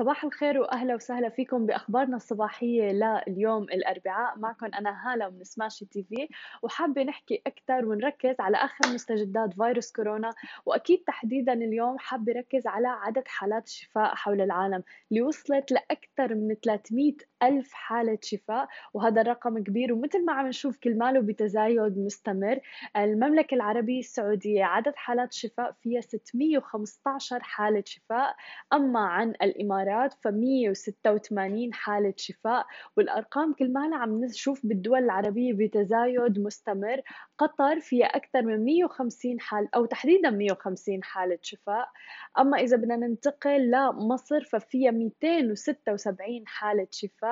[0.00, 4.38] صباح الخير وأهلا وسهلا فيكم بأخبارنا الصباحية لليوم الأربعاء.
[4.38, 6.28] معكم أنا هالة من سماشي تي في
[6.62, 10.34] وحابة نحكي أكثر ونركز على آخر مستجدات فيروس كورونا.
[10.66, 16.54] وأكيد تحديدا اليوم حابة ركز على عدد حالات الشفاء حول العالم اللي وصلت لأكثر من
[16.54, 17.12] 300
[17.42, 22.60] ألف حالة شفاء وهذا الرقم كبير ومثل ما عم نشوف كل ماله بتزايد مستمر.
[22.96, 28.34] المملكة العربية السعودية عدد حالات الشفاء فيها 615 حالة شفاء
[28.72, 32.66] أما عن الإمارات ف 186 حالة شفاء.
[32.96, 37.00] والأرقام كل مالها عم نشوف بالدول العربية بتزايد مستمر.
[37.38, 41.88] قطر فيها أكثر من 150 حالة أو تحديدا 150 حالة شفاء.
[42.38, 47.29] أما إذا بدنا ننتقل لمصر ففيها 276 حالة شفاء.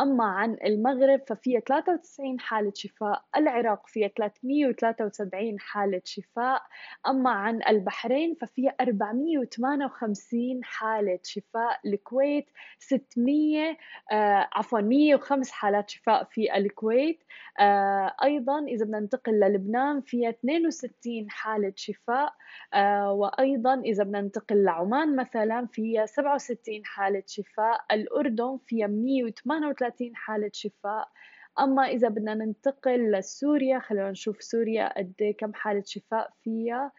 [0.00, 6.62] أما عن المغرب ففيها 93 حالة شفاء العراق فيها 373 حالة شفاء.
[7.08, 12.46] أما عن البحرين ففيها 458 حالة شفاء الكويت
[12.78, 13.76] 600
[14.12, 17.22] آه عفوا 105 حالات شفاء في الكويت.
[17.60, 22.34] آه أيضا إذا بدنا ننتقل للبنان فيها 62 حالة شفاء.
[22.74, 28.86] آه وأيضا إذا بدنا ننتقل لعمان مثلا فيها 67 حالة شفاء الأردن فيها
[29.44, 31.08] 138 حالة شفاء.
[31.60, 36.92] أما إذا بدنا ننتقل لسوريا خلونا نشوف سوريا قد كم حالة شفاء فيها.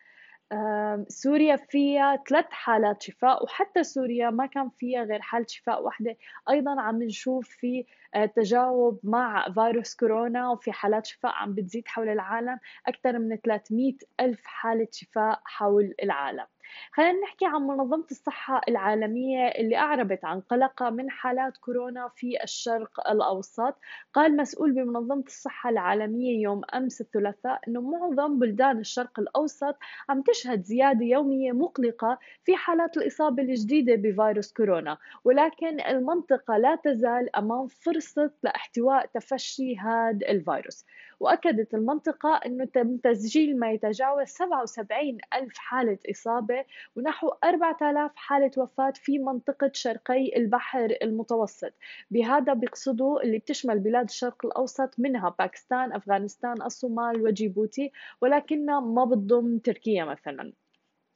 [1.08, 6.16] سوريا فيها ثلاث حالات شفاء وحتى سوريا ما كان فيها غير حالة شفاء واحدة.
[6.50, 12.10] أيضا عم نشوف في آه، تجاوب مع فيروس كورونا وفي حالات شفاء عم بتزيد حول
[12.10, 12.60] العالم.
[12.88, 16.46] أكثر من 300 ألف حالة شفاء حول العالم.
[16.92, 23.10] خلينا نحكي عن منظمة الصحة العالمية اللي أعربت عن قلقها من حالات كورونا في الشرق
[23.10, 23.76] الأوسط.
[24.14, 29.78] قال مسؤول بمنظمة الصحة العالمية يوم أمس الثلاثاء أنه معظم بلدان الشرق الأوسط
[30.10, 34.98] عم تشهد زيادة يومية مقلقة في حالات الإصابة الجديدة بفيروس كورونا.
[35.24, 40.86] ولكن المنطقة لا تزال أمام فرصة لاحتواء تفشي هذا الفيروس.
[41.20, 46.55] وأكدت المنطقة أنه تم تسجيل ما يتجاوز 77 ألف حالة إصابة
[46.96, 51.74] ونحو 4000 حالة وفاة في منطقة شرقي البحر المتوسط.
[52.12, 59.58] بهذا بيقصدوا اللي بتشمل بلاد الشرق الأوسط منها باكستان أفغانستان الصومال وجيبوتي ولكنها ما بتضم
[59.60, 60.65] تركيا مثلاً.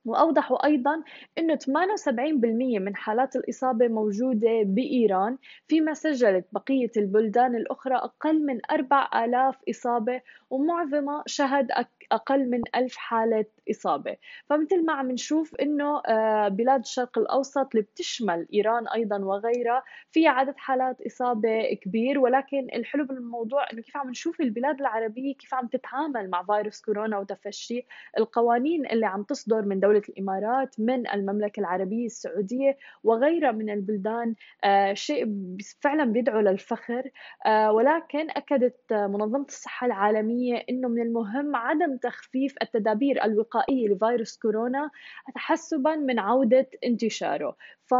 [0.05, 1.03] وأوضحوا أيضا
[1.37, 5.37] أنه 78% من حالات الإصابة موجودة بإيران.
[5.67, 11.67] فيما سجلت بقية البلدان الأخرى أقل من 4000 إصابة ومعظمها شهد
[12.11, 14.17] أقل من ألف حالة إصابة.
[14.49, 20.27] فمثل ما عم نشوف أنه آه، بلاد الشرق الأوسط اللي بتشمل إيران أيضا وغيرها في
[20.27, 22.19] عدد حالات إصابة كبير.
[22.19, 27.17] ولكن الحلو بالموضوع أنه كيف عم نشوف البلاد العربية كيف عم تتعامل مع فيروس كورونا
[27.19, 27.85] وتفشي
[28.17, 34.94] القوانين اللي عم تصدر من دولة الإمارات من المملكة العربية السعودية وغيرها من البلدان آه،
[34.94, 35.25] شيء
[35.81, 37.09] فعلا بيدعو للفخر
[37.45, 44.91] آه، ولكن أكدت منظمة الصحة العالمية أنه من المهم عدم تخفيف التدابير الوقائية لفيروس كورونا
[45.35, 47.55] تحسبا من عودة انتشاره.
[47.85, 47.94] ف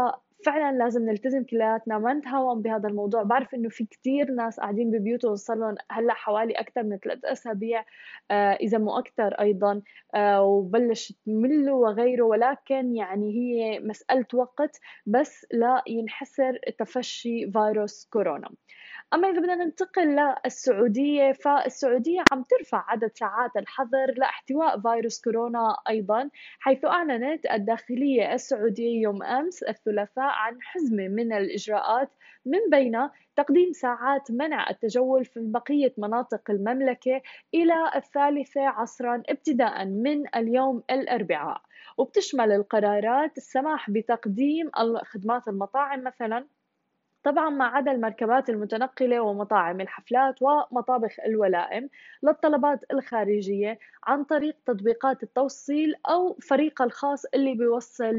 [0.46, 1.98] فعلا لازم نلتزم كلياتنا.
[1.98, 3.22] ما نتهاون بهذا الموضوع.
[3.22, 7.84] بعرف إنه في كتير ناس قاعدين ببيوتهم صار لهم هلأ حوالي أكثر من ثلاث أسابيع
[8.30, 9.82] آه إذا مو أكثر أيضا
[10.14, 18.48] آه وبلش تملوا وغيره ولكن يعني هي مسألة وقت بس لا ينحسر تفشي فيروس كورونا.
[19.14, 26.30] أما إذا بدنا ننتقل للسعودية فالسعودية عم ترفع عدد ساعات الحظر لاحتواء فيروس كورونا أيضا
[26.60, 32.10] حيث أعلنت الداخلية السعودية يوم أمس الثلاثاء عن حزمة من الإجراءات
[32.46, 37.22] من بينها تقديم ساعات منع التجول في بقية مناطق المملكة
[37.54, 41.62] إلى الثالثة عصرا ابتداء من اليوم الأربعاء.
[41.98, 44.70] وبتشمل القرارات السماح بتقديم
[45.04, 46.46] خدمات المطاعم مثلا
[47.24, 51.88] طبعا ما عدا المركبات المتنقلة ومطاعم الحفلات ومطابخ الولائم
[52.22, 58.14] للطلبات الخارجية عن طريق تطبيقات التوصيل أو فريق الخاص اللي بيوصل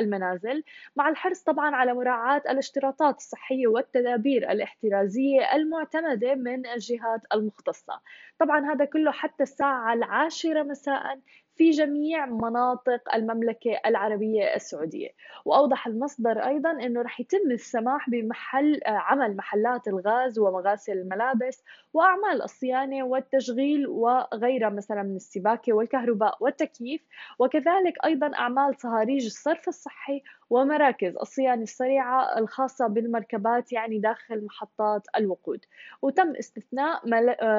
[0.00, 0.64] للمنازل
[0.96, 8.00] مع الحرص طبعا على مراعاة الاشتراطات الصحية والتدابير الاحترازية المعتمدة من الجهات المختصة.
[8.38, 11.20] طبعا هذا كله حتى الساعة العاشرة مساء
[11.56, 15.08] في جميع مناطق المملكة العربية السعودية.
[15.44, 22.42] وأوضح المصدر أيضا أنه رح يتم السماح بمحل آه، عمل محلات الغاز ومغاسل الملابس وأعمال
[22.42, 27.02] الصيانة والتشغيل وغيرها مثلا من السباكة والكهرباء والتكييف.
[27.38, 35.64] وكذلك أيضا أعمال صهاريج الصرف الصحي ومراكز الصيانة السريعة الخاصة بالمركبات يعني داخل محطات الوقود.
[36.02, 37.00] وتم استثناء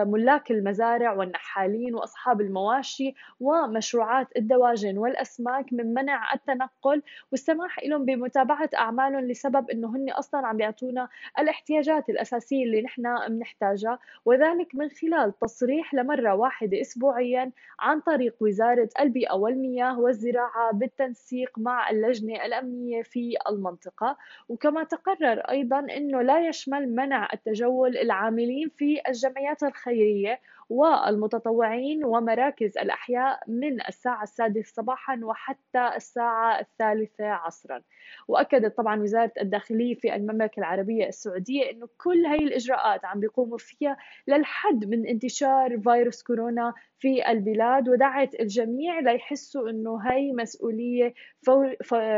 [0.05, 7.01] ملاك المزارع والنحالين وأصحاب المواشي ومشروعات الدواجن والأسماك من منع التنقل
[7.31, 11.09] والسماح لهم بمتابعة أعمالهم لسبب أنه هن أصلا عم يعطونا
[11.39, 18.89] الاحتياجات الأساسية اللي نحن بنحتاجها وذلك من خلال تصريح لمرة واحدة أسبوعيا عن طريق وزارة
[18.99, 24.17] البيئة والمياه والزراعة بالتنسيق مع اللجنة الأمنية في المنطقة.
[24.49, 30.39] وكما تقرر أيضا أنه لا يشمل منع التجول العاملين في الجمعيات الخيرية.
[30.69, 37.81] والمتطوعين ومراكز الأحياء من الساعة السادسة صباحا وحتى الساعة الثالثة عصرا.
[38.27, 43.97] وأكدت طبعا وزارة الداخلية في المملكة العربية السعودية أنه كل هاي الإجراءات عم بيقوموا فيها
[44.27, 51.13] للحد من انتشار فيروس كورونا في البلاد ودعت الجميع ليحسوا أنه هاي مسؤولية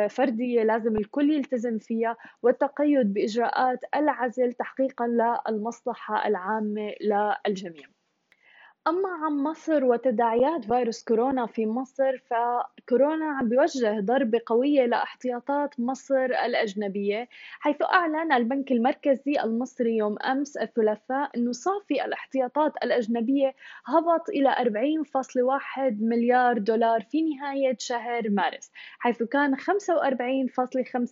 [0.09, 7.96] فردية لازم الكل يلتزم فيها والتقيد بإجراءات العزل تحقيقا للمصلحة العامة للجميع.
[8.87, 16.25] أما عن مصر وتداعيات فيروس كورونا في مصر فكورونا عم بيوجه ضربة قوية لاحتياطات مصر
[16.25, 17.27] الأجنبية
[17.59, 23.55] حيث أعلن البنك المركزي المصري يوم أمس الثلاثاء أنه صافي الاحتياطات الأجنبية
[23.85, 29.63] هبط إلى 40.1 مليار دولار في نهاية شهر مارس حيث كان 45.5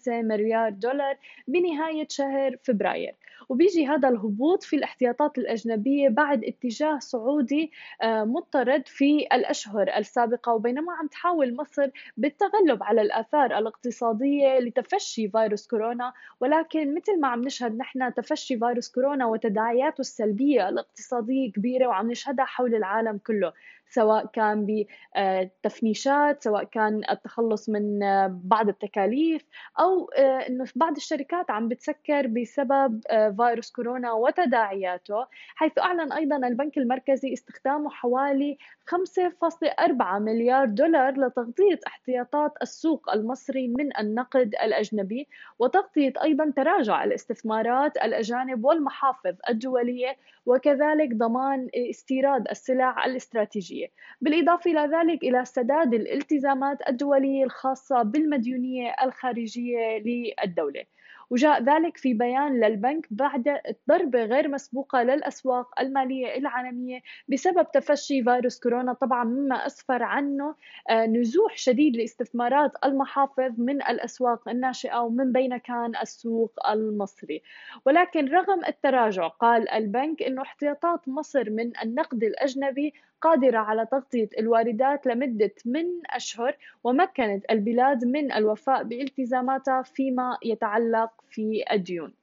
[0.07, 1.17] مليار دولار
[1.47, 3.15] بنهاية شهر فبراير.
[3.49, 7.64] وبيجي هذا الهبوط في الاحتياطات الأجنبية بعد اتجاه صعودي
[8.01, 15.67] آه، مضطرد في الأشهر السابقة وبينما عم تحاول مصر بالتغلب على الآثار الاقتصادية لتفشي فيروس
[15.67, 16.13] كورونا.
[16.39, 22.45] ولكن مثل ما عم نشهد نحن تفشي فيروس كورونا وتداعياته السلبية الاقتصادية كبيرة وعم نشهدها
[22.45, 23.53] حول العالم كله.
[23.95, 24.67] سواء كان
[25.15, 27.99] بتفنيشات سواء كان التخلص من
[28.29, 29.45] بعض التكاليف
[29.79, 36.37] أو آه، إنه بعض الشركات عم بتسكر بسبب آه، فيروس كورونا وتداعياته حيث أعلن أيضا
[36.37, 45.27] البنك المركزي استخدامه حوالي 5.4 مليار دولار لتغطية احتياطات السوق المصري من النقد الأجنبي
[45.59, 53.84] وتغطية أيضا تراجع الاستثمارات الأجانب والمحافظ الدولية وكذلك ضمان استيراد السلع الاستراتيجية.
[54.21, 60.83] بالإضافة إلى ذلك إلى سداد الالتزامات الدولية الخاصة بالمديونية الخارجية للدولة.
[61.29, 68.59] وجاء ذلك في بيان للبنك بعد ضربة غير مسبوقة للأسواق المالية العالمية بسبب تفشي فيروس
[68.59, 68.93] كورونا.
[68.93, 70.55] طبعا مما أسفر عنه
[70.89, 77.41] آه، نزوح شديد لاستثمارات المحافظ من الأسواق الناشئة ومن بين كان السوق المصري.
[77.85, 85.07] ولكن رغم التراجع قال البنك أنه احتياطات مصر من النقد الأجنبي قادرة على تغطية الواردات
[85.07, 92.13] لمدة من أشهر ومكنت البلاد من الوفاء بالتزاماتها فيما يتعلق في الديون.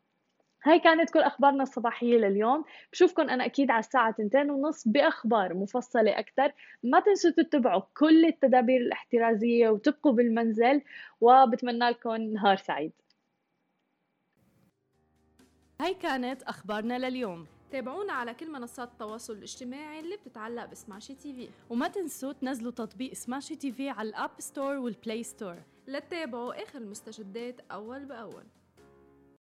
[0.64, 2.64] هاي كانت كل أخبارنا الصباحية لليوم.
[2.92, 6.52] بشوفكن أنا أكيد على الساعة تنتين ونص بأخبار مفصلة أكثر
[6.82, 10.82] ما تنسوا تتبعوا كل التدابير الاحترازية وتبقوا بالمنزل
[11.20, 12.92] وبتمنى لكم نهار سعيد.
[15.80, 17.46] هاي كانت أخبارنا لليوم.
[17.70, 21.48] تابعونا على كل منصات التواصل الاجتماعي اللي بتتعلق ب Smashi TV.
[21.70, 25.56] وما تنسوا تنزلوا تطبيق Smashi TV على ال App Store وال Play Store.
[25.88, 28.44] لتتابعوا آخر المستجدات أول بأول.